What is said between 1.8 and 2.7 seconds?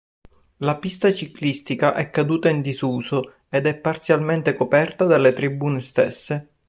è caduta in